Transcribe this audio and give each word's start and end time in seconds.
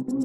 வணக்கம் 0.00 0.22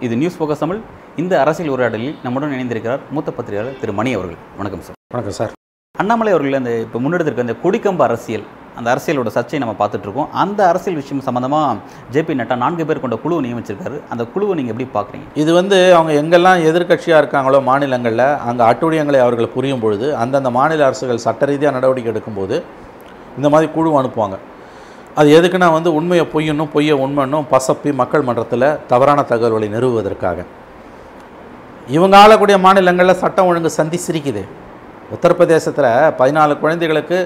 இது 0.00 0.16
news 0.16 0.42
focus 0.42 0.58
Tamil. 0.58 0.80
இந்த 1.16 1.40
அரசியல் 1.40 1.72
உரையாடலில் 1.72 2.14
நம்முடன் 2.22 2.50
இணைந்திருக்கிறார் 2.50 3.00
மூத்த 3.10 3.32
பத்திரிகையாளர் 3.32 3.80
திரு 3.80 3.92
மணி 3.92 4.12
அவர்கள். 4.12 4.36
வணக்கம் 4.56 4.80
சார். 4.80 4.94
வணக்கம் 5.08 5.36
சார். 5.38 5.52
அண்ணாமலை 5.98 6.32
அவர்கள் 6.32 6.52
அந்த 6.52 6.80
இப்போ 6.80 6.98
முன்னெடுத்திருக்க 7.00 7.46
அந்த 7.46 7.56
கொடிக்கம்பு 7.62 8.02
அரசியல் 8.02 8.44
அந்த 8.78 8.88
அரசியலோட 8.94 9.30
சர்ச்சையை 9.36 9.60
நம்ம 9.62 9.74
பார்த்துட்ருக்கோம். 9.80 10.28
அந்த 10.42 10.60
அரசியல் 10.70 10.98
விஷயம் 11.00 11.22
சம்மந்தமாக 11.28 11.76
ஜேபி 12.14 12.38
நட்டா 12.40 12.56
நான்கு 12.64 12.84
பேர் 12.88 13.00
கொண்ட 13.04 13.16
குழு 13.24 13.40
நியமிச்சிருக்காரு. 13.46 13.96
அந்த 14.12 14.22
குழுவை 14.34 14.54
நீங்கள் 14.58 14.74
எப்படி 14.74 14.88
பார்க்குறீங்க? 14.96 15.26
இது 15.42 15.50
வந்து 15.60 15.78
அவங்க 15.98 16.12
எங்கெல்லாம் 16.22 16.60
எதிர்க்கட்சியாக 16.70 17.22
இருக்காங்களோ 17.22 17.60
மாநிலங்களில் 17.70 18.26
அங்கே 18.48 18.64
அட்டுழியங்களை 18.70 19.20
அவர்கள் 19.24 19.54
புரியும் 19.56 19.82
பொழுது 19.84 20.08
அந்தந்த 20.24 20.52
மாநில 20.58 20.86
அரசுகள் 20.90 21.24
சட்ட 21.26 21.50
ரீதியாக 21.50 21.76
நடவடிக்கை 21.78 22.12
எடுக்கும்போது 22.14 22.58
இந்த 23.38 23.48
மாதிரி 23.54 23.68
குழு 23.74 23.98
அனுப்புவாங்க. 24.02 24.38
அது 25.20 25.28
எதுக்குன்னா 25.38 25.68
வந்து 25.76 25.90
உண்மையை 25.98 26.24
பொய்யணும் 26.32 26.70
பொய்யை 26.74 26.96
உண்மைன்னும் 27.04 27.46
பசப்பி 27.52 27.90
மக்கள் 28.00 28.26
மன்றத்தில் 28.28 28.66
தவறான 28.92 29.20
தகவல்களை 29.32 29.68
நிறுவுவதற்காக. 29.74 30.38
இவங்க 31.96 32.14
ஆளக்கூடிய 32.22 32.56
மாநிலங்களில் 32.64 33.20
சட்டம் 33.22 33.48
ஒழுங்கு 33.50 33.70
சந்தி 33.80 33.98
சிரிக்குது. 34.06 34.42
உத்தரப்பிரதேசத்தில் 35.14 35.90
பதினாலு 36.18 36.54
குழந்தைகளுக்கு 36.62 37.18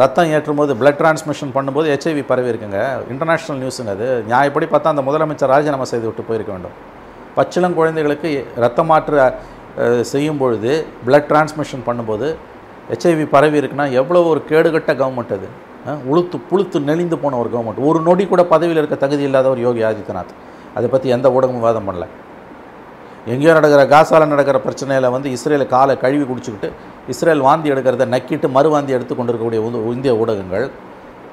ரத்தம் 0.00 0.30
ஏற்றும்போது 0.36 0.72
பிளட் 0.80 0.98
டிரான்ஸ்மிஷன் 1.00 1.52
பண்ணும்போது 1.56 1.88
ஹெச்ஐவி 1.92 2.22
பரவி 2.30 2.48
இருக்குங்க. 2.52 2.80
இன்டர்நேஷ்னல் 3.12 3.60
நியூஸுங்க 3.62 3.92
அது. 3.96 4.06
நியாயப்படி 4.30 4.66
பார்த்தா 4.72 4.92
அந்த 4.94 5.02
முதலமைச்சர் 5.08 5.52
ராஜினாமா 5.54 5.86
செய்து 5.92 6.06
விட்டு 6.08 6.22
போயிருக்க 6.28 6.50
வேண்டும். 6.54 6.74
பச்சிளம் 7.36 7.76
குழந்தைகளுக்கு 7.78 8.30
ரத்த 8.64 8.82
மாற்று 8.90 9.16
செய்யும் 10.12 10.40
பொழுது 10.42 10.72
பிளட் 11.06 11.28
டிரான்ஸ்மிஷன் 11.30 11.86
பண்ணும்போது 11.88 12.28
ஹெச்ஐவி 12.90 13.26
பரவி 13.34 13.56
இருக்குன்னா 13.60 13.86
எவ்வளோ 14.00 14.22
ஒரு 14.32 14.40
கேடுகட்ட 14.50 14.90
கவர்மெண்ட் 15.00 15.34
அது. 15.38 15.48
உளுத்து 16.10 16.36
புளுத்து 16.50 16.78
நெளிந்து 16.88 17.16
போன 17.24 17.36
ஒரு 17.42 17.50
கவர்மெண்ட் 17.52 17.82
ஒரு 17.88 17.98
நொடி 18.08 18.24
கூட 18.32 18.42
பதவியில் 18.52 18.80
இருக்க 18.82 18.96
தகுதி 19.04 19.24
இல்லாத 19.28 19.48
ஒரு 19.54 19.60
யோகி 19.66 19.82
ஆதித்யநாத். 19.90 20.32
அதை 20.78 20.88
பற்றி 20.94 21.08
எந்த 21.16 21.28
ஊடகமும் 21.36 21.66
வாதம் 21.66 21.86
பண்ணல. 21.88 22.06
எங்கேயோ 23.32 23.52
நடக்கிற 23.58 23.82
காசால 23.94 24.26
நடக்கிற 24.34 24.58
பிரச்சனையில் 24.66 25.14
வந்து 25.14 25.28
இஸ்ரேல் 25.36 25.72
காலை 25.74 25.94
கழுவி 26.04 26.24
குடிச்சுக்கிட்டு 26.30 26.68
இஸ்ரேல் 27.08 27.40
வாந்தி 27.40 27.70
எடுக்கிறத 27.70 28.06
நக்கிட்டு 28.06 28.48
மறுவாந்தி 28.54 28.86
எடுத்து 28.86 29.16
கொண்டிருக்கக்கூடிய 29.16 29.92
இந்திய 29.92 30.16
ஊடகங்கள் 30.16 30.70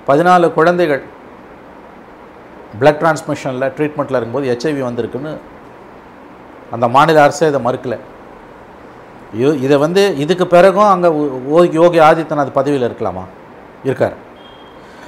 பதினாலு 0.07 0.53
குழந்தைகள் 0.53 1.03
பிளட் 2.79 2.99
டிரான்ஸ்மிஷனில் 2.99 3.71
ட்ரீட்மெண்ட்டில் 3.77 4.09
இருக்கும்போது 4.09 4.57
ஹெச்ஐவி 4.57 4.75
வந்திருக்குன்னு 4.75 5.37
அந்த 6.71 6.87
மாநில 6.87 7.21
அரசே 7.21 7.47
இதை 7.47 7.65
மறுக்கலை. 7.65 7.99
இ- 9.35 9.61
இதை 9.61 9.77
வந்து 9.77 10.17
இதுக்கு 10.17 10.47
பிறகும் 10.47 10.83
அங்கே 10.83 11.07
யோகி 11.71 11.99
ஆதித்யநாத் 11.99 12.51
பதவியில் 12.51 12.91
இருக்கலாமா? 12.91 13.23
இருக்கார். 13.83 14.13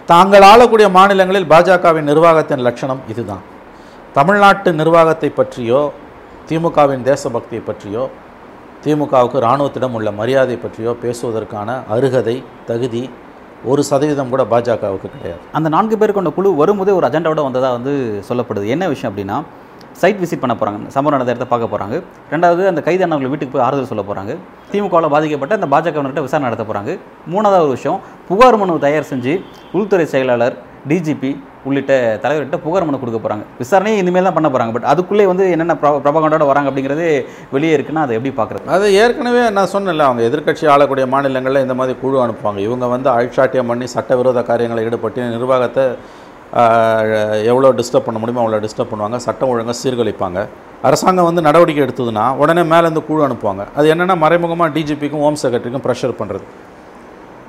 தாங்கள் 0.05 0.41
ஆளக்கூடிய 0.41 0.89
மாநிலங்களில் 0.89 1.49
பாஜகவின் 1.49 2.02
நிர்வாகத்தின் 2.02 2.59
லட்சணம் 2.59 2.99
இதுதான். 3.07 3.41
தமிழ்நாட்டு 4.13 4.73
நிர்வாகத்தை 4.73 5.29
பற்றியோ 5.29 5.91
திமுகவின் 6.49 7.02
தேசபக்தியை 7.02 7.61
பற்றியோ 7.65 8.09
திமுகவுக்கு 8.83 9.38
இராணுவத்திடம் 9.44 9.95
உள்ள 9.97 10.09
மரியாதை 10.20 10.56
பற்றியோ 10.64 10.92
பேசுவதற்கான 11.03 11.70
அருகதை 11.94 12.36
தகுதி 12.70 13.02
ஒரு 13.72 13.81
சதவீதம் 13.89 14.33
கூட 14.33 14.44
பாஜகவுக்கு 14.52 15.08
கிடையாது. 15.14 15.42
அந்த 15.58 15.67
நான்கு 15.75 15.95
பேர் 16.02 16.17
கொண்ட 16.17 16.30
குழு 16.36 16.50
வரும்போதே 16.59 16.92
ஒரு 16.98 17.08
அஜெண்டாவோட 17.08 17.44
வந்ததாக 17.48 17.78
வந்து 17.78 17.94
சொல்லப்படுது. 18.28 18.66
என்ன 18.73 18.88
விஷயம் 18.94 19.11
அப்படின்னா 19.11 19.38
சைட் 20.02 20.20
விசிட் 20.23 20.42
பண்ண 20.42 20.53
போகிறாங்க 20.55 20.89
சம்பவம் 20.95 21.16
நடந்த 21.16 21.33
இடத்த 21.33 21.48
பார்க்க 21.52 21.72
போகிறாங்க 21.73 21.95
ரெண்டாவது 22.33 22.64
அந்த 22.72 22.81
கைதானவர்கள் 22.88 23.31
வீட்டுக்கு 23.33 23.53
போய் 23.53 23.66
ஆறுதல் 23.67 23.89
சொல்ல 23.92 24.03
போகிறாங்க 24.09 24.33
திமுகவில் 24.72 25.14
பாதிக்கப்பட்ட 25.16 25.58
அந்த 25.59 25.70
பாஜகவன்கிட்ட 25.73 26.23
விசாரணை 26.25 26.48
நடத்த 26.50 26.66
போகிறாங்க 26.70 26.92
மூணாவது 27.33 27.64
ஒரு 27.66 27.73
விஷயம் 27.77 27.99
புகார் 28.27 28.58
மனு 28.61 28.76
தயார் 28.86 29.10
செஞ்சு 29.11 29.33
உள்துறை 29.80 30.05
செயலாளர் 30.14 30.58
டிஜிபி 30.87 31.32
உள்ளிட்ட 31.67 31.94
தலைவர்கிட்ட 32.23 32.60
புகார் 32.66 32.86
மனு 32.89 33.02
கொடுக்க 33.04 33.20
போகிறாங்க 33.22 33.45
விசாரணையை 33.61 33.98
இனிமேல் 34.04 34.28
தான் 34.28 34.38
பண்ண 34.38 34.50
போகிறாங்க 34.54 34.73
பட் 34.76 34.88
அதுக்குள்ளே 34.92 35.26
வந்து 35.32 35.45
என்னென்ன 35.55 35.76
பிரபகண்டோட 35.83 36.45
வராங்க 36.52 36.70
அப்படிங்கிறது 36.72 37.08
வெளியே 37.55 37.73
இருக்குன்னா 37.78 38.04
அதை 38.05 38.16
எப்படி 38.17 38.33
பார்க்குறது? 38.39 38.66
அது 38.78 38.86
ஏற்கனவே 39.02 39.42
நான் 39.58 39.73
சொன்னேன்ல 39.73 40.08
அவங்க 40.10 40.23
எதிர்க்கட்சி 40.30 40.67
ஆளக்கூடிய 40.76 41.08
மாநிலங்களில் 41.16 41.64
இந்த 41.66 41.78
மாதிரி 41.82 41.95
குழு 42.04 42.17
அனுப்புவாங்க. 42.28 42.61
இவங்க 42.67 42.88
வந்து 42.95 43.10
அழிச்சாட்டியம் 43.17 43.72
பண்ணி 43.73 43.88
சட்டவிரோத 43.95 44.44
காரியங்களை 44.52 44.83
ஈடுபட்டு 44.88 45.33
நிர்வாகத்தை 45.36 45.86
எவ்வளோ 47.52 47.70
டிஸ்டர்ப் 47.80 48.05
பண்ண 48.05 48.17
முடியுமோ 48.22 48.42
அவ்வளோ 48.44 48.60
டிஸ்டர்ப் 48.66 48.92
பண்ணுவாங்க. 48.92 49.17
சட்டம் 49.26 49.49
ஒழுங்காக 49.54 49.76
சீர்குலைப்பாங்க. 49.82 50.39
அரசாங்கம் 50.88 51.28
வந்து 51.30 51.42
நடவடிக்கை 51.48 51.82
எடுத்ததுன்னா 51.86 52.23
உடனே 52.42 52.64
மேலேருந்து 52.72 53.04
குழு 53.10 53.22
அனுப்புவாங்க. 53.28 53.64
அது 53.78 53.88
என்னென்னா 53.94 54.16
மறைமுகமாக 54.23 54.70
டிஜிபிக்கும் 54.78 55.23
ஹோம் 55.26 55.39
செக்ரட்டரிக்கும் 55.44 55.86
ப்ரெஷர் 55.88 56.20
பண்ணுறது 56.22 56.45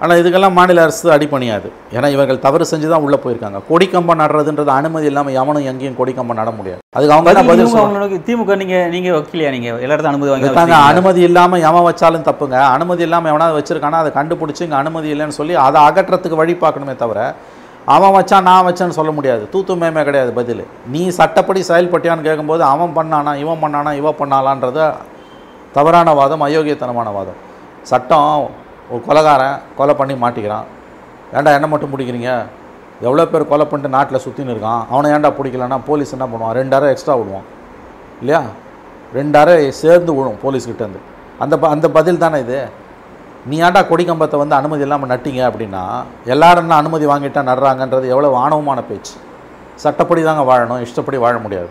ஆனால் 0.02 0.18
இதுக்கெல்லாம் 0.20 0.54
மாநில 0.56 0.82
அரசு 0.86 1.06
அடிப்பணியாது 1.14 1.68
ஏன்னா 1.94 2.08
இவர்கள் 2.14 2.40
தவறு 2.44 2.64
செஞ்சு 2.70 2.88
தான் 2.92 3.04
உள்ளே 3.06 3.18
போயிருக்காங்க. 3.22 3.58
கொடிக்கம்பம் 3.70 4.20
நடுறதுன்றது 4.20 4.70
அனுமதி 4.76 5.06
இல்லாமல் 5.10 5.36
எவனும் 5.40 5.66
எங்கேயும் 5.70 5.96
கொடிக்கம்பம் 6.00 6.38
நட 6.40 6.50
முடியாது. 6.58 6.80
அதுக்கு 6.96 7.14
அவங்க 7.14 7.32
என்ன 7.32 7.42
பதில் 7.48 8.22
திமுக 8.28 8.56
நீங்கள் 8.62 8.86
நீங்கள் 8.94 9.16
வக்கீலையா 9.16 9.50
நீங்கள் 9.56 9.80
எல்லாத்தையும் 9.84 10.12
அனுமதி 10.12 10.30
வாங்கி? 10.32 10.76
அனுமதி 10.90 11.22
இல்லாமல் 11.28 11.64
எவன் 11.70 11.86
வச்சாலும் 11.88 12.26
தப்புங்க. 12.28 12.58
அனுமதி 12.76 13.04
இல்லாமல் 13.06 13.32
எவனாவது 13.32 13.58
வச்சிருக்கானா 13.58 14.02
அதை 14.04 14.12
கண்டுபிடிச்சி 14.18 14.64
இங்கே 14.66 14.78
அனுமதி 14.82 15.10
இல்லைன்னு 15.14 15.38
சொல்லி 15.40 15.56
அதை 15.66 15.80
அகற்றத்துக்கு 15.88 16.40
வழி 16.42 16.56
பார்க்கணுமே 16.64 16.96
தவிர 17.02 17.18
அவன் 17.96 18.14
வச்சான் 18.18 18.46
நான் 18.50 18.64
வச்சேன்னு 18.68 18.96
சொல்ல 19.00 19.10
முடியாது. 19.18 19.42
தூத்து 19.52 19.78
மேமே 19.82 20.02
கிடையாது 20.08 20.32
பதில். 20.38 20.62
நீ 20.94 21.02
சட்டப்படி 21.18 21.60
செயல்பட்டியான்னு 21.70 22.26
கேட்கும்போது 22.28 22.62
அவன் 22.72 22.96
பண்ணானா 22.98 23.34
இவன் 23.42 23.62
பண்ணானா 23.64 23.92
இவ 24.00 24.14
பண்ணாலான்றது 24.22 24.86
தவறான 25.76 26.14
வாதம் 26.20 26.46
அயோக்கியத்தனமான 26.48 27.08
வாதம். 27.18 27.38
சட்டம் 27.90 28.48
ஒரு 28.90 29.02
கொலைகாரன் 29.08 29.58
கொலை 29.76 29.94
பண்ணி 29.94 30.14
மாட்டிக்கிறான். 30.14 30.64
ஏன்டா 31.32 31.54
என்ன 31.54 31.66
மட்டும் 31.66 31.98
பிடிக்கிறீங்க? 31.98 32.42
எவ்வளோ 33.00 33.26
பேர் 33.26 33.48
கொலை 33.48 33.66
பண்ணிட்டு 33.66 33.96
நாட்டில் 33.96 34.20
சுற்றின்னு 34.28 34.56
இருக்கான். 34.56 34.84
அவனை 34.90 35.10
ஏன்டா 35.10 35.32
பிடிக்கலன்னா 35.32 35.80
போலீஸ் 35.86 36.12
என்ன 36.12 36.26
பண்ணுவான்? 36.26 36.56
ரெண்டாயிரம் 36.56 36.88
எக்ஸ்ட்ரா 36.88 37.14
விடுவான். 37.14 37.42
இல்லையா? 38.20 38.42
ரெண்டாயிரம் 39.14 39.68
சேர்ந்து 39.68 40.14
விழும் 40.14 40.38
போலீஸ்கிட்டேருந்து 40.42 40.98
அந்த 41.38 41.58
ப- 41.58 41.68
அந்த 41.68 41.90
பதில் 41.90 42.18
தானே 42.18 42.40
இது? 42.40 42.68
நீ 43.46 43.60
ஏன்டா 43.60 43.86
கொடிக்கம்பத்தை 43.86 44.38
வந்து 44.38 44.54
அனுமதி 44.54 44.82
இல்லாமல் 44.82 45.08
நட்டிங்க 45.08 45.52
அப்படின்னா 45.52 46.02
எல்லாரும் 46.24 46.62
என்ன 46.62 46.74
அனுமதி 46.74 47.06
வாங்கிட்டா 47.06 47.40
நடுறாங்கன்றது 47.40 48.08
எவ்வளோ 48.08 48.36
ஆணவமான 48.36 48.82
பேச்சு. 48.82 49.12
சட்டப்படி 49.74 50.22
தாங்க 50.22 50.56
வாழணும் 50.56 50.80
இஷ்டப்படி 50.80 51.16
வாழ 51.16 51.38
முடியாது. 51.38 51.68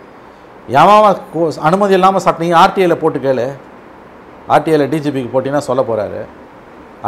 எவன் 0.68 1.16
அனுமதி 1.62 1.94
இல்லாமல் 1.94 2.22
சட்ட 2.22 2.44
நீ 2.44 2.52
ஆர்டிஐயில் 2.52 2.96
போட்டு 2.96 3.20
கேளு. 3.20 3.52
ஆர்டிஐயில் 4.52 4.90
டிஜிபிக்கு 4.90 5.30
போட்டிங்கன்னா 5.34 5.58
சொல்ல 5.58 5.82
போகிறாரு 5.82 6.26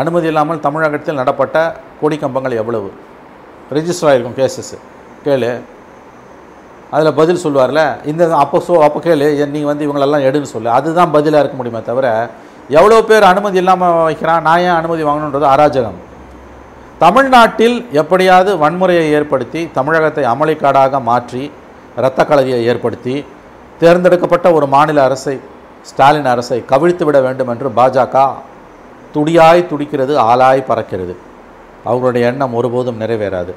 அனுமதி 0.01 0.27
இல்லாமல் 0.31 0.63
தமிழகத்தில் 0.65 1.19
நடப்பட்ட 1.21 1.57
கொடிக்கம்பங்கள் 2.01 2.59
எவ்வளவு? 2.61 2.89
ரிஜிஸ்டர் 3.77 4.09
ஆகிருக்கும் 4.09 4.37
கேசஸ் 4.39 4.75
கேளு. 5.25 5.51
அதில் 6.95 7.17
பதில் 7.19 7.41
சொல்லுவார்ல 7.45 7.81
இந்த 8.11 8.23
அப்போ 8.43 8.59
சோ 8.67 8.75
அப்போ 8.85 8.99
கேளு 9.05 9.25
நீங்கள் 9.55 9.71
வந்து 9.71 9.85
இவங்களெல்லாம் 9.87 10.25
எடுன்னு 10.27 10.51
சொல்லு. 10.53 10.69
அதுதான் 10.77 11.13
பதிலாக 11.15 11.41
இருக்க 11.43 11.57
முடியுமே 11.59 11.81
தவிர 11.89 12.07
எவ்வளோ 12.77 12.97
பேர் 13.09 13.29
அனுமதி 13.31 13.57
இல்லாமல் 13.61 13.97
வைக்கிறான் 14.07 14.45
நான் 14.47 14.63
ஏன் 14.67 14.77
அனுமதி 14.79 15.03
வாங்கணுன்றது 15.07 15.47
அராஜகம். 15.53 15.99
தமிழ்நாட்டில் 17.03 17.77
எப்படியாவது 18.01 18.51
வன்முறையை 18.63 19.05
ஏற்படுத்தி 19.17 19.61
தமிழகத்தை 19.77 20.23
அமளிக்காடாக 20.33 21.01
மாற்றி 21.09 21.43
இரத்த 21.99 22.21
கலரியை 22.29 22.59
ஏற்படுத்தி 22.71 23.15
தேர்ந்தெடுக்கப்பட்ட 23.81 24.47
ஒரு 24.57 24.65
மாநில 24.75 24.99
அரசை 25.07 25.35
ஸ்டாலின் 25.89 26.29
அரசை 26.33 26.57
கவிழ்த்து 26.71 27.03
விட 27.07 27.17
வேண்டும் 27.25 27.51
என்று 27.53 27.69
பாஜக 27.77 28.23
துடியாய் 29.15 29.69
துடிக்கிறது 29.71 30.13
ஆளாய் 30.29 30.67
பறக்கிறது. 30.69 31.13
அவர்களுடைய 31.89 32.23
எண்ணம் 32.31 32.55
ஒருபோதும் 32.59 33.01
நிறைவேறாது. 33.03 33.53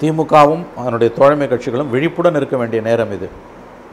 திமுகவும் 0.00 0.64
அதனுடைய 0.80 1.10
தோழமை 1.18 1.46
கட்சிகளும் 1.48 1.90
விழிப்புடன் 1.94 2.38
இருக்க 2.40 2.56
வேண்டிய 2.60 2.80
நேரம் 2.88 3.12
இது. 3.16 3.28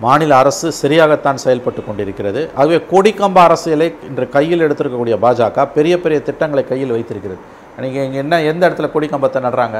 மாநில 0.03 0.31
அரசு 0.41 0.67
சரியாகத்தான் 0.81 1.41
செயல்பட்டு 1.43 1.81
கொண்டிருக்கிறது. 1.87 2.41
ஆகவே 2.59 2.77
கொடிக்கம்ப 2.91 3.37
அரசியலை 3.47 3.87
இன்று 4.09 4.25
கையில் 4.35 4.63
எடுத்திருக்கக்கூடிய 4.67 5.15
பாஜக 5.25 5.65
பெரிய 5.75 5.95
பெரிய 6.03 6.19
திட்டங்களை 6.29 6.63
கையில் 6.71 6.93
வைத்திருக்கிறது. 6.95 7.41
நீங்கள் 7.83 8.05
இங்கே 8.07 8.19
என்ன 8.23 8.41
எந்த 8.51 8.61
இடத்துல 8.69 8.89
கொடிக்கம்பத்தை 8.95 9.41
நடுறாங்க? 9.47 9.79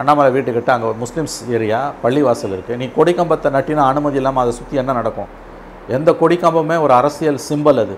அண்ணாமலை 0.00 0.30
வீட்டுக்கிட்ட 0.36 0.70
அங்கே 0.74 0.88
முஸ்லீம்ஸ் 1.02 1.36
ஏரியா 1.56 1.80
பள்ளிவாசல் 2.02 2.54
இருக்குது 2.56 2.78
நீ 2.82 2.86
கொடிக்கம்பத்தை 2.98 3.48
நட்டினா 3.56 3.84
அனுமதி 3.92 4.18
இல்லாமல் 4.20 4.42
அதை 4.44 4.52
சுற்றி 4.58 4.80
என்ன 4.82 4.94
நடக்கும்? 5.00 5.30
எந்த 5.96 6.10
கொடிக்கம்பமே 6.22 6.76
ஒரு 6.84 6.92
அரசியல் 7.00 7.40
சிம்பல் 7.48 7.80
அது. 7.84 7.96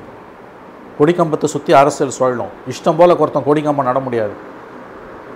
கொடிக்கம்பத்தை 1.00 1.48
சுற்றி 1.48 1.72
அரசியல் 1.72 2.12
சொல்லணும். 2.18 2.48
இஷ்டம் 2.70 2.96
போல் 2.96 3.16
ஒருத்தன் 3.16 3.42
கொடிக்கம்பம் 3.46 3.82
நட 3.82 4.00
முடியாது. 4.00 4.48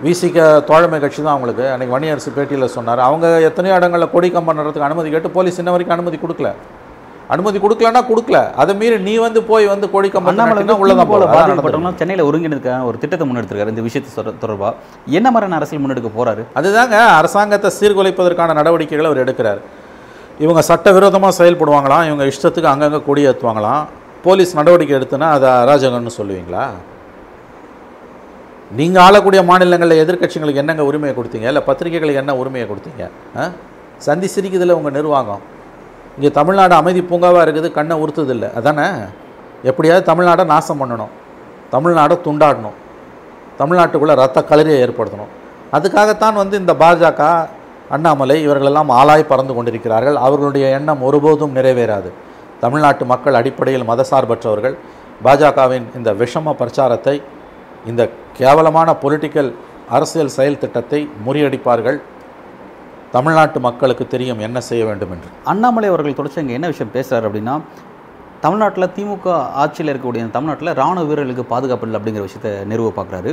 விசிக 0.03 0.63
தோழமை 0.63 0.99
கட்சி 0.99 1.23
தான் 1.23 1.37
அவங்களுக்கு. 1.37 1.63
அன்றைக்கி 1.63 2.01
வணியரசு 2.01 2.39
பேட்டியில் 2.39 2.65
சொன்னார். 2.65 2.99
அவங்க 2.99 3.41
எத்தனையோ 3.41 3.77
இடங்களில் 3.77 4.07
கொடிக்கம்பம் 4.07 4.59
நடுறதுக்கு 4.59 4.79
அனுமதி 4.79 5.09
கேட்டு 5.09 5.29
போலீஸ் 5.29 5.57
இன்ன 5.57 5.71
வரைக்கும் 5.71 5.99
அனுமதி 5.99 6.19
கொடுக்கல. 6.27 6.51
அனுமதி 7.27 7.57
கொடுக்கலன்னா 7.57 8.05
கொடுக்கல. 8.09 8.51
அதை 8.51 8.75
மீறி 8.75 8.99
நீ 8.99 9.17
வந்து 9.17 9.43
போய் 9.43 9.67
வந்து 9.67 9.87
கொடிக்கம்பம் 9.87 10.25
உள்ளதான் 10.65 11.07
போல 11.07 11.25
பாதிக்கப்பட்டவங்க 11.25 11.95
சென்னையில் 11.95 12.25
ஒருங்கிணைக்கான 12.25 12.85
ஒரு 12.85 12.97
திட்டத்தை 12.97 13.31
முன்னெடுத்திருக்காரு. 13.31 13.67
இந்த 13.67 13.81
விஷயத்தை 13.81 14.23
சொர- 14.23 14.43
தொடர்பா? 14.45 14.73
என்ன 15.05 15.31
மாதிரியான 15.31 15.55
அரசியல் 15.55 15.83
முன்னெடுக்க 15.83 16.11
போறாரு? 16.17 16.43
அதுதாங்க. 16.55 17.05
அரசாங்கத்தை 17.07 17.71
சீர்குலைப்பதற்கான 17.79 18.53
நடவடிக்கைகளை 18.53 19.11
அவர் 19.11 19.23
எடுக்கிறார். 19.23 19.59
இவங்க 20.39 20.61
சட்டவிரோதமாக 20.61 21.43
செயல்படுவாங்களாம். 21.43 22.05
இவங்க 22.05 22.23
இஷ்டத்துக்கு 22.23 22.63
அங்கங்கே 22.63 23.03
கொடி 23.05 23.27
ஏற்றுவாங்களாம் 23.27 23.85
போலீஸ் 24.25 24.55
நடவடிக்கை 24.55 24.97
எடுத்தனா 24.97 25.19
அதை 25.19 25.49
அராஜகம்னு 25.49 26.09
சொல்லுவீங்களா? 26.17 26.65
நீங்கள் 28.71 29.03
ஆளக்கூடிய 29.03 29.43
மாநிலங்களில் 29.43 30.05
எதிர்க்கட்சிகளுக்கு 30.05 30.55
என்னங்க 30.55 30.83
உரிமையை 30.83 31.17
கொடுத்தீங்க? 31.17 31.47
இல்லை 31.47 31.61
பத்திரிகைகளுக்கு 31.61 32.19
என்ன 32.19 32.35
உரிமையை 32.35 32.69
கொடுத்தீங்க? 32.69 33.09
ஆ? 33.37 33.49
சந்தி 33.97 34.29
சிரிக்குதில்ல 34.35 34.71
உங்கள் 34.71 34.91
நிர்வாகம். 34.91 35.39
இங்கே 36.15 36.31
தமிழ்நாடு 36.31 36.75
அமைதி 36.75 37.01
பூங்காவாக 37.01 37.49
இருக்குது 37.49 37.71
கண்ணை 37.71 37.97
உறுத்துதில்லை. 37.97 38.53
அதானே? 38.53 38.87
எப்படியாவது 39.63 40.13
தமிழ்நாடை 40.13 40.45
நாசம் 40.45 40.81
பண்ணணும். 40.81 41.13
தமிழ்நாடை 41.71 42.19
துண்டாடணும். 42.25 42.75
தமிழ்நாட்டுக்குள்ளே 43.59 44.15
ரத்த 44.15 44.45
களரியை 44.49 44.89
ஏற்படுத்தணும். 44.89 45.31
அதுக்காகத்தான் 45.73 46.33
வந்து 46.33 46.57
இந்த 46.57 46.73
பாஜக 46.73 47.47
அண்ணாமலை 47.89 48.41
இவர்களெல்லாம் 48.41 48.89
ஆளாய் 48.89 49.23
பறந்து 49.23 49.53
கொண்டிருக்கிறார்கள். 49.53 50.15
அவர்களுடைய 50.15 50.67
எண்ணம் 50.67 51.01
ஒருபோதும் 51.01 51.55
நிறைவேறாது. 51.55 52.11
தமிழ்நாட்டு 52.65 53.05
மக்கள் 53.13 53.39
அடிப்படையில் 53.41 53.89
மதசார்பற்றவர்கள். 53.91 54.75
பாஜகவின் 55.25 55.87
இந்த 55.99 56.09
விஷம 56.23 56.53
பிரச்சாரத்தை 56.61 57.15
இந்த 57.91 58.01
கேவலமான 58.39 58.89
பொலிட்டிக்கல் 59.03 59.51
அரசியல் 59.95 60.35
செயல் 60.35 60.61
திட்டத்தை 60.61 60.99
முறியடிப்பார்கள். 61.25 61.97
தமிழ்நாட்டு 63.15 63.59
மக்களுக்கு 63.65 64.05
தெரியும் 64.13 64.41
என்ன 64.45 64.57
செய்ய 64.69 64.83
வேண்டும் 64.87 65.11
என்று. 65.15 65.29
அண்ணாமலை 65.51 65.89
அவர்கள் 65.91 66.17
தொடர்ச்சி 66.19 66.41
இங்கே 66.43 66.55
என்ன 66.57 66.69
விஷயம் 66.71 66.95
பேசுகிறார் 66.95 67.27
அப்படின்னா 67.27 67.55
தமிழ்நாட்டில் 68.45 68.91
திமுக 68.95 69.27
ஆட்சியில் 69.61 69.89
இருக்கக்கூடிய 69.91 70.23
தமிழ்நாட்டில் 70.33 70.75
ராணுவ 70.79 71.03
வீரர்களுக்கு 71.09 71.43
பாதுகாப்பு 71.51 71.85
இல்லை 71.87 71.97
அப்படிங்கிற 71.99 72.23
விஷயத்தை 72.25 72.51
நிறுவ 72.71 72.89
பார்க்குறாரு. 72.97 73.31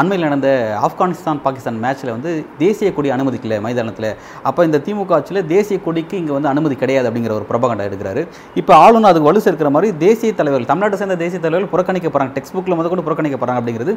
அண்மையில் 0.00 0.24
நடந்த 0.26 0.48
ஆப்கானிஸ்தான் 0.86 1.40
பாகிஸ்தான் 1.44 1.80
மேட்ச்சில் 1.82 2.12
வந்து 2.14 2.30
தேசிய 2.62 2.88
கொடி 2.96 3.08
அனுமதிக்கல 3.16 3.58
மைதானத்தில். 3.66 4.08
அப்போ 4.48 4.60
இந்த 4.68 4.78
திமுக 4.86 5.14
ஆட்சியில் 5.16 5.40
தேசிய 5.52 5.76
கொடிக்கு 5.86 6.14
இங்கே 6.20 6.32
வந்து 6.36 6.50
அனுமதி 6.52 6.76
கிடையாது 6.82 7.08
அப்படிங்கிற 7.08 7.34
ஒரு 7.40 7.46
பிரபகண்டா 7.50 7.86
எடுக்கிறாரு. 7.90 8.22
இப்போ 8.60 8.74
ஆளுநர் 8.84 9.10
அதுக்கு 9.12 9.30
வலு 9.30 9.44
சேர்க்கிற 9.46 9.70
மாதிரி 9.76 9.90
தேசிய 10.04 10.32
தலைவர்கள் 10.40 10.70
தமிழ்நாட்டை 10.72 10.98
சேர்ந்த 11.02 11.18
தேசிய 11.24 11.40
தலைவர்கள் 11.46 11.72
புறக்கணிக்க 11.74 12.08
போகிறாங்க 12.10 12.34
டெக்ஸ்ட் 12.38 12.56
புக்கில் 12.56 12.78
முதல் 12.80 12.94
கூட 12.94 13.04
புறக்கணிக்க 13.08 13.38
போகிறாங்க 13.38 13.62
அப்படிங்கிறது 13.62 13.94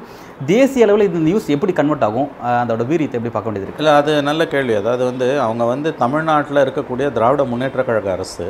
தேசிய 0.53 0.87
அளவில் 0.87 1.09
இந்த 1.09 1.21
நியூஸ் 1.29 1.49
எப்படி 1.57 1.75
கன்வெர்ட் 1.81 2.07
ஆகும்? 2.09 2.29
அதோட 2.63 2.85
வீரியத்தை 2.93 3.17
எப்படி 3.19 3.33
பார்க்க 3.35 3.51
வேண்டியது 3.51 3.83
இல்லை 3.83 3.93
அது 4.01 4.13
நல்ல 4.31 4.45
கேள்வி. 4.55 4.75
அதாவது 4.83 5.05
வந்து 5.11 5.29
அவங்க 5.47 5.65
வந்து 5.73 5.91
தமிழ்நாட்டில் 6.05 6.63
இருக்கக்கூடிய 6.65 7.07
திராவிட 7.19 7.45
முன்னேற்ற 7.53 7.83
கழக 7.91 8.11
அரசு 8.17 8.47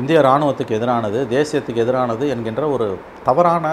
இந்திய 0.00 0.16
இராணுவத்துக்கு 0.24 0.76
எதிரானது 0.78 1.18
தேசியத்துக்கு 1.34 1.82
எதிரானது 1.84 2.24
என்கின்ற 2.32 2.62
ஒரு 2.74 2.86
தவறான 3.28 3.66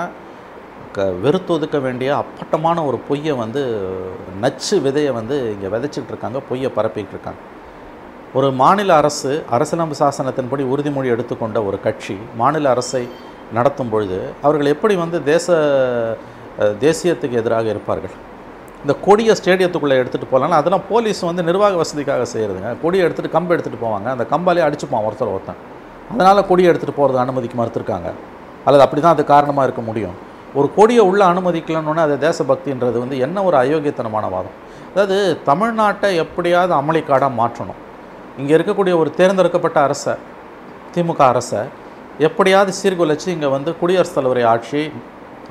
க 0.96 1.06
வெறுத்தொதுக்க 1.24 1.78
வேண்டிய 1.86 2.10
அப்பட்டமான 2.22 2.78
ஒரு 2.90 2.98
பொய்யை 3.08 3.34
வந்து 3.42 3.62
நச்சு 4.44 4.76
விதையை 4.86 5.12
வந்து 5.18 5.38
இங்கே 5.54 5.72
விதைச்சிக்கிட்டு 5.74 6.14
இருக்காங்க 6.14 6.40
பொய்யை 6.50 6.70
பரப்பிட்டு 6.78 7.14
இருக்காங்க 7.16 7.42
ஒரு 8.38 8.48
மாநில 8.62 8.92
அரசு 9.02 9.32
அரசியலமைப்பு 9.56 9.98
சாசனத்தின்படி 10.02 10.64
உறுதிமொழி 10.74 11.12
எடுத்துக்கொண்ட 11.16 11.58
ஒரு 11.70 11.80
கட்சி 11.88 12.16
மாநில 12.42 12.70
அரசை 12.76 13.04
நடத்தும் 13.58 13.92
பொழுது 13.96 14.20
அவர்கள் 14.46 14.72
எப்படி 14.76 14.96
வந்து 15.04 15.18
தேச 15.34 15.48
தேசியத்துக்கு 16.86 17.40
எதிராக 17.42 17.68
இருப்பார்கள்? 17.74 18.16
இந்த 18.84 18.94
கொடியை 19.06 19.34
ஸ்டேடியத்துக்குள்ளே 19.40 20.00
எடுத்துகிட்டு 20.02 20.34
போகலாம் 20.34 20.60
அதெல்லாம் 20.62 20.88
போலீஸ் 20.94 21.22
வந்து 21.30 21.48
நிர்வாக 21.50 21.78
வசதிக்காக 21.84 22.26
செய்கிறதுங்க 22.34 22.72
கொடியை 22.86 23.04
எடுத்துகிட்டு 23.08 23.36
கம்பை 23.38 23.54
எடுத்துகிட்டு 23.56 23.86
போவாங்க. 23.86 24.08
அந்த 24.16 24.26
கம்பாலே 24.34 24.66
அடிச்சுப்பான் 24.70 25.06
ஒருத்தர் 25.10 25.36
ஒருத்தன். 25.36 25.62
அதனால் 26.12 26.48
கொடியை 26.48 26.70
எடுத்துகிட்டு 26.72 27.00
போகிறது 27.00 27.20
அனுமதிக்கு 27.24 27.58
மறுத்துருக்காங்க. 27.62 28.10
அல்லது 28.66 28.84
அப்படி 28.86 29.02
தான் 29.02 29.16
அது 29.16 29.24
காரணமாக 29.26 29.66
இருக்க 29.68 29.82
முடியும். 29.82 30.16
ஒரு 30.56 30.68
கொடியை 30.76 31.04
உள்ளே 31.10 31.26
அனுமதிக்கலன்னு 31.26 32.04
அது 32.08 32.18
தேசபக்தின்றது 32.28 32.98
வந்து 33.04 33.18
என்ன 33.20 33.44
ஒரு 33.44 33.58
அயோக்கியத்தனமான 33.58 34.26
வாதம். 34.36 34.58
அதாவது 34.92 35.18
தமிழ்நாட்டை 35.48 36.10
எப்படியாவது 36.24 36.74
அமளிக்காடாக 36.82 37.32
மாற்றணும். 37.42 37.80
இங்கே 38.38 38.54
இருக்கக்கூடிய 38.58 38.94
ஒரு 38.98 39.10
தேர்ந்தெடுக்கப்பட்ட 39.20 39.80
அரசை 39.82 40.14
திமுக 40.96 41.22
அரசை 41.32 41.62
எப்படியாவது 42.18 42.72
சீர்குலைச்சு 42.82 43.28
இங்கே 43.28 43.48
வந்து 43.48 43.78
குடியரசுத் 43.80 44.16
தலைவரை 44.16 44.44
ஆட்சி 44.44 44.82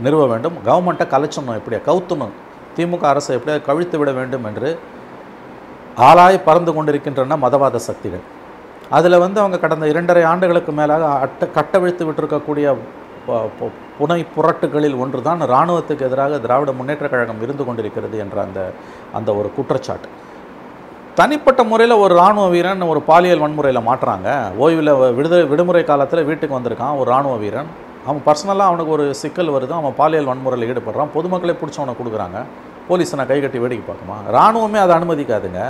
நிறுவ 0.04 0.26
வேண்டும். 0.26 0.56
கவர்மெண்ட்டை 0.66 1.06
கலைச்சணும் 1.14 1.58
எப்படியா? 1.60 1.80
கவுத்தணும். 1.88 2.34
திமுக 2.76 3.04
அரசை 3.12 3.36
எப்படியாவது 3.36 3.66
கவிழ்த்து 3.68 3.98
விட 3.98 4.12
வேண்டும் 4.12 4.44
என்று 4.44 4.78
ஆளாய் 5.96 6.44
பறந்து 6.44 6.74
கொண்டிருக்கின்றன 6.74 7.36
மதவாத 7.36 7.76
சக்திகள். 7.76 8.22
அதில் 8.92 9.18
வந்து 9.18 9.40
அவங்க 9.40 9.58
கடந்த 9.58 9.88
இரண்டரை 9.88 10.22
ஆண்டுகளுக்கு 10.22 10.72
மேலாக 10.72 11.04
அட்ட 11.06 11.46
கட்டவிழ்த்து 11.46 12.06
விட்டிருக்கக்கூடிய 12.06 12.76
பு- 13.28 13.70
புனை 14.00 14.26
புரட்டுகளில் 14.36 14.98
ஒன்று 14.98 15.22
தான் 15.22 15.42
இராணுவத்துக்கு 15.42 16.00
எதிராக 16.00 16.38
திராவிட 16.38 16.72
முன்னேற்றக் 16.72 17.10
கழகம் 17.10 17.42
இருந்து 17.42 17.64
கொண்டிருக்கிறது 17.64 18.18
என்ற 18.18 18.42
அந்த 18.42 18.72
அந்த 19.12 19.34
ஒரு 19.34 19.54
குற்றச்சாட்டு. 19.54 20.08
தனிப்பட்ட 21.14 21.64
முறையில் 21.64 21.96
ஒரு 21.96 22.14
இராணுவ 22.14 22.48
வீரன் 22.48 22.80
ஒரு 22.80 23.02
பாலியல் 23.02 23.38
வன்முறையில் 23.38 23.88
மாட்டுறாங்க. 23.88 24.50
ஓய்வில் 24.60 25.14
விடுதலை 25.14 25.44
விடுமுறை 25.44 25.84
காலத்தில் 25.84 26.24
வீட்டுக்கு 26.24 26.58
வந்திருக்கான் 26.58 26.98
ஒரு 26.98 27.10
இராணுவ 27.10 27.36
வீரன். 27.36 27.66
அவன் 28.06 28.22
பர்சனலாக 28.26 28.58
அவனுக்கு 28.58 28.92
ஒரு 28.92 29.14
சிக்கல் 29.14 29.48
வருது. 29.48 29.70
அவன் 29.70 29.94
பாலியல் 29.96 30.24
வன்முறையில் 30.24 30.76
ஈடுபடுறான். 30.76 31.08
பொதுமக்களே 31.14 31.56
பிடிச்சவனை 31.64 31.92
கொடுக்குறாங்க. 31.92 32.42
போலீஸ் 32.88 33.16
நான் 33.16 33.26
கைகட்டி 33.26 33.58
வேடிக்கை 33.58 33.94
பார்க்குமா? 33.94 34.34
இராணுவமே 34.34 34.76
அதை 34.76 34.96
அனுமதிக்காதுங்க. 34.96 35.66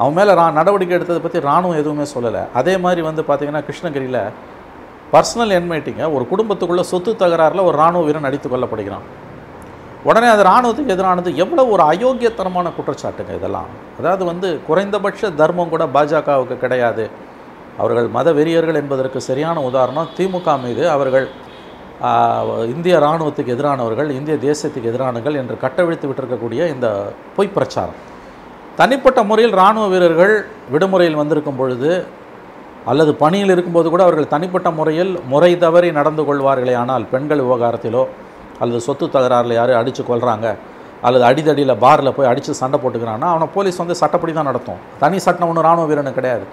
அவன் 0.00 0.16
மேலே 0.18 0.32
ரா 0.40 0.46
நடவடிக்கை 0.58 0.94
எடுத்ததை 0.98 1.20
பற்றி 1.22 1.38
இராணுவம் 1.46 1.78
எதுவுமே 1.82 2.06
சொல்லலை. 2.14 2.42
அதே 2.60 2.74
மாதிரி 2.84 3.00
வந்து 3.08 3.22
பார்த்திங்கன்னா 3.28 3.62
கிருஷ்ணகிரியில் 3.68 4.20
பர்சனல் 5.14 5.54
என்மேட்டிங்க 5.58 6.04
ஒரு 6.16 6.24
குடும்பத்துக்குள்ளே 6.32 6.84
சொத்து 6.92 7.12
தகராறில் 7.22 7.66
ஒரு 7.68 7.76
இராணுவ 7.80 8.02
வீரன் 8.08 8.28
அடித்து 8.28 8.48
கொல்லப்படுகிறான். 8.52 9.06
உடனே 10.08 10.28
அது 10.34 10.42
இராணுவத்துக்கு 10.48 10.94
எதிரானது 10.94 11.30
எவ்வளோ 11.42 11.62
ஒரு 11.74 11.82
அயோக்கியத்தனமான 11.90 12.70
குற்றச்சாட்டுங்க 12.76 13.32
இதெல்லாம். 13.38 13.70
அதாவது 14.00 14.24
வந்து 14.30 14.48
குறைந்தபட்ச 14.68 15.30
தர்மம் 15.40 15.72
கூட 15.74 15.84
பாஜகவுக்கு 15.96 16.56
கிடையாது. 16.64 17.06
அவர்கள் 17.82 18.08
மத 18.16 18.28
வெறியர்கள் 18.38 18.80
என்பதற்கு 18.82 19.18
சரியான 19.30 19.60
உதாரணம் 19.68 20.10
திமுக 20.18 20.54
மீது 20.66 20.84
அவர்கள் 20.96 21.26
இந்திய 22.74 22.94
இராணுவத்துக்கு 23.04 23.54
எதிரானவர்கள் 23.56 24.10
இந்திய 24.18 24.36
தேசத்துக்கு 24.48 24.90
எதிரானவர்கள் 24.92 25.38
என்று 25.40 25.56
கட்டவிழ்த்து 25.64 26.08
விட்டிருக்கக்கூடிய 26.10 26.60
இந்த 26.74 26.88
பொய் 27.36 27.54
பிரச்சாரம். 27.56 27.98
தனிப்பட்ட 28.78 29.20
முறையில் 29.28 29.54
இராணுவ 29.58 29.84
வீரர்கள் 29.92 30.34
விடுமுறையில் 30.72 31.20
வந்திருக்கும் 31.20 31.58
பொழுது 31.60 31.92
அல்லது 32.90 33.12
பணியில் 33.22 33.52
இருக்கும்போது 33.54 33.88
கூட 33.92 34.02
அவர்கள் 34.06 34.32
தனிப்பட்ட 34.34 34.68
முறையில் 34.78 35.12
முறை 35.32 35.52
தவறி 35.64 35.88
நடந்து 35.98 36.22
கொள்வார்களே 36.28 36.74
ஆனால் 36.82 37.04
பெண்கள் 37.12 37.42
விவகாரத்திலோ 37.46 38.02
அல்லது 38.62 38.80
சொத்து 38.86 39.06
தகராறில் 39.16 39.56
யாரும் 39.58 39.78
அடித்து 39.80 40.02
கொள்கிறாங்க 40.10 40.46
அல்லது 41.06 41.24
அடிதடியில் 41.30 41.80
பாரில் 41.82 42.14
போய் 42.16 42.28
அடித்து 42.30 42.52
சண்டை 42.60 42.78
போட்டுக்கிறான்னா 42.82 43.26
அவனை 43.32 43.46
போலீஸ் 43.56 43.80
வந்து 43.82 43.96
சட்டப்படி 44.02 44.32
தான் 44.38 44.48
நடத்தும். 44.50 44.80
தனி 45.02 45.18
சட்டம் 45.26 45.48
ஒன்றும் 45.50 45.64
இராணுவ 45.66 45.84
வீரனு 45.90 46.12
கிடையாது. 46.18 46.46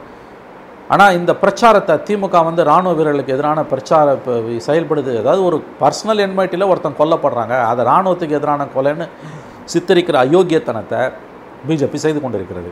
ஆனால் 0.94 1.16
இந்த 1.20 1.32
பிரச்சாரத்தை 1.44 1.94
திமுக 2.08 2.44
வந்து 2.50 2.62
இராணுவ 2.70 2.92
வீரர்களுக்கு 3.00 3.36
எதிரான 3.36 3.60
பிரச்சார 3.72 4.18
செயல்படுது. 4.68 5.14
அதாவது 5.22 5.42
ஒரு 5.50 5.60
பர்சனல் 5.82 6.24
என்மைட்டியில் 6.26 6.70
ஒருத்தன் 6.72 7.00
கொல்லப்படுறாங்க. 7.02 7.56
அதை 7.72 7.82
இராணுவத்துக்கு 7.90 8.38
எதிரான 8.40 8.68
கொலைன்னு 8.76 9.08
சித்தரிக்கிற 9.74 10.18
அயோக்கியத்தனத்தை 10.26 11.02
பிஜேபி 11.70 12.00
செய்து 12.06 12.20
கொண்டிருக்கிறது. 12.26 12.72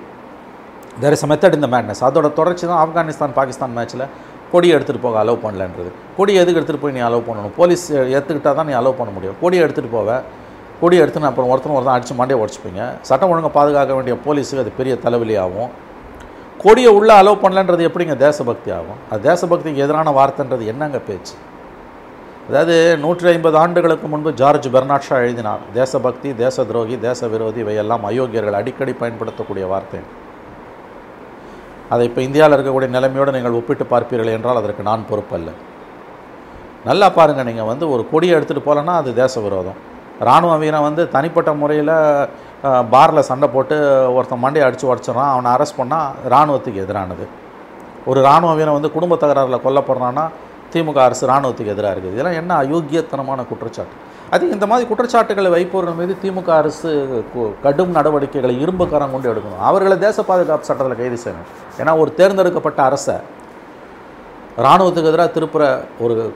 தேர் 1.02 1.16
இஸ் 1.18 1.26
மெத்தட் 1.32 1.58
இந்த 1.60 1.68
மேட்னஸ் 1.74 2.04
அதோட 2.08 2.28
தொடர்ச்சி 2.40 2.66
தான் 2.72 2.82
ஆப்கானிஸ்தான் 2.84 3.36
பாகிஸ்தான் 3.40 3.76
மேட்ச்சில் 3.78 4.06
கொடியை 4.54 4.74
எடுத்துகிட்டு 4.78 5.06
போக 5.06 5.18
அலோவ் 5.24 5.44
பண்ணலன்றது. 5.46 5.92
கொடியை 6.18 6.40
எதுக்கு 6.42 6.60
எடுத்துகிட்டு 6.60 6.86
போய் 6.86 6.96
நீ 6.98 7.02
அலோவ் 7.10 7.28
பண்ணணும்? 7.28 7.54
போலீஸ் 7.60 7.86
எடுத்துக்கிட்டால் 8.16 8.58
தான் 8.60 8.68
நீ 8.70 8.74
அலோவ் 8.80 9.00
பண்ண 9.00 9.12
முடியும். 9.16 9.38
கொடியை 9.44 9.62
எடுத்துகிட்டு 9.66 9.96
போவ. 9.98 10.18
கொடியை 10.82 11.02
எடுத்துன்னு 11.04 11.30
அப்புறம் 11.30 11.50
ஒருத்தன் 11.54 11.76
ஒருத்தன் 11.78 11.96
அடித்து 11.96 12.16
மாண்டே 12.20 12.38
உடச்சிப்பீங்க. 12.42 12.82
சட்டம் 13.10 13.32
ஒழுங்கை 13.34 13.52
பாதுகாக்க 13.58 13.94
வேண்டிய 13.98 14.16
போலீஸுக்கு 14.26 14.64
அது 14.66 14.74
பெரிய 14.80 14.96
தலைவலி 15.06 15.36
ஆகும். 15.46 15.72
கொடியை 16.64 16.92
உள்ளே 16.98 17.14
அலோவ் 17.22 17.42
பண்ணலன்றது 17.44 17.88
எப்படிங்க 17.90 18.16
தேசபக்தி 18.26 18.72
ஆகும்? 18.78 19.00
அது 19.12 19.22
தேசபக்திக்கு 19.30 19.84
எதிரான 19.86 20.12
வார்த்தைன்றது 20.20 20.66
என்னங்க 20.74 21.00
பேச்சு? 21.10 21.36
அதாவது 22.48 22.76
நூற்றி 23.04 23.28
ஐம்பது 23.34 23.56
ஆண்டுகளுக்கு 23.64 24.08
முன்பு 24.14 24.30
ஜார்ஜ் 24.40 24.68
பெர்னாட்ஷா 24.76 25.18
எழுதினார் 25.26 25.62
தேசபக்தி 25.78 26.30
தேச 26.42 26.66
துரோகி 26.70 26.96
தேச 27.06 27.28
விரோதி 27.34 27.60
இவையெல்லாம் 27.64 28.06
அயோக்கியர்கள் 28.10 28.58
அடிக்கடி 28.60 28.94
பயன்படுத்தக்கூடிய 29.02 29.66
வார்த்தை. 29.74 30.00
அதை 31.94 32.04
இப்போ 32.10 32.22
இந்தியாவில் 32.28 32.56
இருக்கக்கூடிய 32.58 32.90
நிலைமையோடு 32.98 33.36
நீங்கள் 33.38 33.58
ஒப்பிட்டு 33.60 33.86
பார்ப்பீர்கள் 33.94 34.36
என்றால் 34.38 34.60
அதற்கு 34.62 34.88
நான் 34.90 35.08
பொறுப்பல்ல. 35.12 35.50
நல்லா 36.90 37.08
பாருங்கள் 37.18 37.48
நீங்கள் 37.50 37.70
வந்து 37.72 37.86
ஒரு 37.94 38.04
கொடியை 38.12 38.34
எடுத்துகிட்டு 38.38 38.68
போகலன்னா 38.70 38.96
அது 39.02 39.10
தேச 39.24 39.42
விரோதம் 39.48 39.80
இராணுவ 40.26 40.54
வீரன் 40.64 40.88
வந்து 40.90 41.04
தனிப்பட்ட 41.16 41.52
முறையில் 41.62 41.96
பாரில் 42.94 43.28
சண்டை 43.30 43.48
போட்டு 43.54 43.76
ஒருத்தன் 44.16 44.44
மண்டையை 44.46 44.66
அடித்து 44.68 44.90
உடச்சிட்றான் 44.92 45.34
அவனை 45.34 45.50
அரெஸ்ட் 45.56 45.80
பண்ணால் 45.82 46.10
இராணுவத்துக்கு 46.32 46.84
எதிரானது. 46.86 47.26
ஒரு 48.10 48.20
இராணுவ 48.26 48.52
வீரன் 48.60 48.78
வந்து 48.78 48.96
குடும்ப 48.96 49.16
தகராறில் 49.24 49.64
கொல்லப்படுறான்னா 49.66 50.26
திமுக 50.74 50.98
அரசு 50.98 51.28
இராணுவத்துக்கு 51.28 51.66
எதிராக 51.66 52.00
இருக்குது. 52.00 52.12
இதெல்லாம் 52.12 52.34
என்ன 52.34 52.62
அயோக்கியத்தனமான 52.62 53.48
குற்றச்சாட்டு? 53.48 53.92
அது 54.30 54.50
இந்த 54.50 54.68
மாதிரி 54.68 54.88
குற்றச்சாட்டுகளை 54.88 55.52
வைப்பவர்கள் 55.52 55.94
மீது 55.94 56.16
திமுக 56.22 56.50
அரசு 56.50 57.08
கு- 57.36 57.54
கடும் 57.64 57.92
நடவடிக்கைகளை 57.92 58.62
இரும்பு 58.62 58.90
கரம் 58.90 59.12
கொண்டு 59.12 59.34
எடுக்கணும். 59.34 59.62
அவர்களை 59.62 59.98
தேச 59.98 60.24
பாதுகாப்பு 60.24 60.66
சட்டத்தில் 60.66 60.98
கைது 60.98 61.18
செய்யணும். 61.24 61.82
ஏன்னா 61.82 62.00
ஒரு 62.00 62.14
தேர்ந்தெடுக்கப்பட்ட 62.14 62.84
அரசை 62.84 63.16
இராணுவத்துக்கு 64.58 65.06
எதிராக 65.06 65.40
திருப்புற 65.40 65.84
ஒரு 66.00 66.34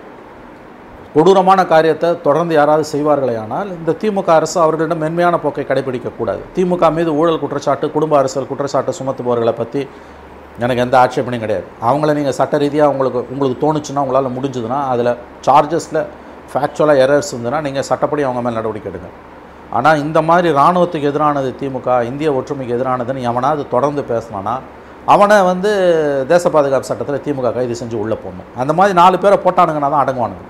கொடூரமான 1.13 1.65
காரியத்தை 1.65 2.22
தொடர்ந்து 2.22 2.53
யாராவது 2.53 2.88
செய்வார்களே 2.94 3.38
ஆனால் 3.38 3.67
இந்த 3.67 3.91
திமுக 3.91 4.27
அரசு 4.27 4.62
அவர்களிடம் 4.62 4.98
மென்மையான 4.98 5.39
போக்கை 5.39 5.65
கடைபிடிக்கக்கூடாது 5.65 6.39
திமுக 6.56 6.94
மீது 6.94 7.15
ஊழல் 7.15 7.39
குற்றச்சாட்டு 7.39 7.91
குடும்ப 7.91 8.17
அரசியல் 8.17 8.48
குற்றச்சாட்டு 8.48 8.91
சுமத்துபவர்களை 8.91 9.51
பற்றி 9.51 9.88
எனக்கு 10.63 10.83
எந்த 10.85 10.95
ஆட்சேபனையும் 11.03 11.43
கிடையாது. 11.45 11.65
அவங்கள 11.87 12.13
நீங்கள் 12.19 12.37
சட்ட 12.39 12.57
ரீதியாக 12.63 12.93
உங்களுக்கு 12.93 13.19
உங்களுக்கு 13.33 13.57
தோணுச்சுன்னா 13.63 14.03
உங்களால் 14.05 14.35
முடிஞ்சதுன்னா 14.37 14.79
அதில் 14.93 15.11
சார்ஜஸில் 15.47 16.01
ஃபேக்சுவலாக 16.51 17.03
எரர்ஸ் 17.05 17.31
இருந்ததுன்னா 17.33 17.59
நீங்கள் 17.67 17.87
சட்டப்படி 17.91 18.21
அவங்க 18.27 18.41
மேல் 18.45 18.57
நடவடிக்கை 18.59 18.89
எடுங்க. 18.91 19.09
ஆனால் 19.77 20.01
இந்த 20.05 20.19
மாதிரி 20.29 20.47
இராணுவத்துக்கு 20.57 21.09
எதிரானது 21.11 21.49
திமுக 21.61 21.95
இந்திய 22.09 22.29
ஒற்றுமைக்கு 22.39 22.75
எதிரானதுன்னு 22.77 23.27
எவனாவது 23.31 23.63
தொடர்ந்து 23.75 24.03
பேசினானா 24.11 24.55
அவனை 25.13 25.37
வந்து 25.51 25.71
தேச 26.31 26.43
பாதுகாப்பு 26.53 26.89
சட்டத்தில் 26.91 27.23
திமுக 27.25 27.51
கைது 27.57 27.75
செஞ்சு 27.81 27.97
உள்ளே 28.03 28.17
போடணும். 28.23 28.47
அந்த 28.61 28.71
மாதிரி 28.79 28.93
நாலு 29.01 29.17
பேரை 29.23 29.37
போட்டானுங்கன்னா 29.45 29.89
தான் 29.93 30.03
அடங்குவானுங்க. 30.03 30.43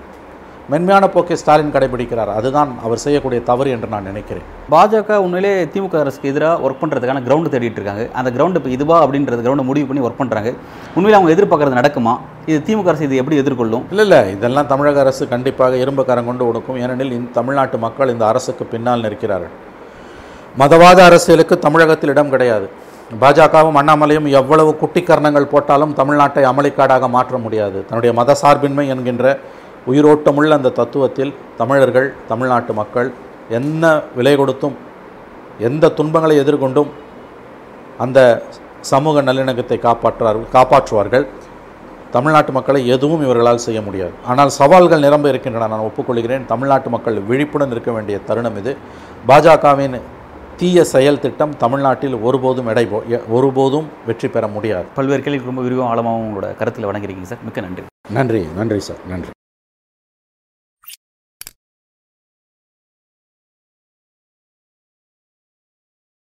மென்மையான 0.72 1.04
போக்கை 1.12 1.36
ஸ்டாலின் 1.40 1.72
கடைபிடிக்கிறார். 1.74 2.30
அதுதான் 2.38 2.70
அவர் 2.86 3.00
செய்யக்கூடிய 3.04 3.40
தவறு 3.50 3.68
என்று 3.74 3.88
நான் 3.92 4.08
நினைக்கிறேன். 4.10 4.46
பாஜக 4.72 5.16
உண்மையிலே 5.24 5.52
திமுக 5.74 5.94
அரசுக்கு 6.00 6.30
எதிராக 6.32 6.64
ஒர்க் 6.66 6.80
பண்ணுறதுக்கான 6.80 7.22
கிரவுண்டு 7.28 7.52
தேடிட்டு 7.54 7.78
இருக்காங்க. 7.80 8.04
அந்த 8.18 8.30
கிரவுண்டு 8.36 8.60
இப்போ 8.60 8.70
இதுவா 8.76 8.96
அப்படின்றது 9.04 9.44
கிரவுண்டை 9.46 9.64
முடிவு 9.70 9.86
பண்ணி 9.90 10.02
ஒர்க் 10.06 10.20
பண்ணுறாங்க 10.20 10.50
உண்மையிலே 10.96 11.18
அவங்க 11.18 11.32
எதிர்பார்க்கறது 11.36 11.78
நடக்குமா? 11.80 12.14
இது 12.50 12.58
திமுக 12.66 12.90
அரசு 12.92 13.04
இது 13.08 13.20
எப்படி 13.22 13.38
எதிர்கொள்ளும்? 13.42 13.86
இல்லை 13.90 14.04
இல்லை. 14.08 14.20
இதெல்லாம் 14.36 14.66
தமிழக 14.72 15.00
அரசு 15.04 15.28
கண்டிப்பாக 15.28 15.76
இரும்பு 15.84 16.04
கரம் 16.10 16.28
கொண்டு 16.30 16.44
ஒடுக்கும் 16.50 16.80
ஏனெனில் 16.84 17.16
இந்த 17.18 17.30
தமிழ்நாட்டு 17.38 17.78
மக்கள் 17.78 18.12
இந்த 18.16 18.26
அரசுக்கு 18.32 18.66
பின்னால் 18.74 19.04
நிற்கிறார்கள். 19.06 19.54
மதவாத 20.60 20.98
அரசியலுக்கு 21.08 21.58
தமிழகத்தில் 21.58 22.10
இடம் 22.10 22.32
கிடையாது. 22.34 22.68
பாஜகவும் 23.20 23.76
அண்ணாமலையும் 23.80 24.26
எவ்வளவு 24.38 24.70
குட்டிக்கரணங்கள் 24.80 25.52
போட்டாலும் 25.52 25.94
தமிழ்நாட்டை 26.00 26.42
அமளிக்காடாக 26.50 27.08
மாற்ற 27.14 27.38
முடியாது. 27.38 27.78
தன்னுடைய 27.88 28.12
மதசார்பின்மை 28.20 28.84
என்கின்ற 28.94 29.38
உயிரோட்டமுள்ள 29.90 30.52
அந்த 30.60 30.72
தத்துவத்தில் 30.80 31.32
தமிழர்கள் 31.60 32.08
தமிழ்நாட்டு 32.30 32.72
மக்கள் 32.80 33.08
என்ன 33.58 33.84
விலை 34.18 34.34
கொடுத்தும் 34.40 34.76
எந்த 35.68 35.92
துன்பங்களை 35.98 36.34
எதிர்கொண்டும் 36.42 36.90
அந்த 38.04 38.18
சமூக 38.90 39.22
நல்லிணக்கத்தை 39.28 39.78
காப்பாற்றார் 39.86 40.40
காப்பாற்றுவார்கள். 40.56 41.24
தமிழ்நாட்டு 42.16 42.52
மக்களை 42.56 42.80
எதுவும் 42.94 43.24
இவர்களால் 43.26 43.64
செய்ய 43.64 43.80
முடியாது. 43.86 44.12
ஆனால் 44.30 44.50
சவால்கள் 44.58 45.04
நிரம்ப 45.06 45.26
இருக்கின்றன. 45.32 45.68
நான் 45.72 45.86
ஒப்புக்கொள்கிறேன். 45.88 46.46
தமிழ்நாட்டு 46.52 46.90
மக்கள் 46.94 47.18
விழிப்புடன் 47.30 47.74
இருக்க 47.74 47.92
வேண்டிய 47.96 48.18
தருணம் 48.28 48.58
இது. 48.62 48.74
பாஜகவின் 49.30 49.98
தீய 50.60 50.84
செயல் 50.94 51.22
திட்டம் 51.24 51.56
தமிழ்நாட்டில் 51.64 52.16
ஒருபோதும் 52.28 52.70
எடை 52.74 52.86
ஒருபோதும் 53.38 53.88
வெற்றி 54.10 54.30
பெற 54.36 54.46
முடியாது. 54.56 54.86
பல்வேறு 54.98 55.24
கேள்விக்கு 55.26 55.50
ரொம்ப 55.52 55.64
விரிவாக 55.68 55.90
ஆழமாகவும் 55.92 56.26
உங்களோட 56.28 56.50
கருத்தில் 56.60 56.88
வழங்கியிருக்கீங்க 56.90 57.32
சார். 57.32 57.44
மிக்க 57.48 57.66
நன்றி. 57.68 57.84
நன்றி. 58.20 58.44
நன்றி 58.60 58.80
சார். 58.90 59.02
நன்றி. 59.14 59.37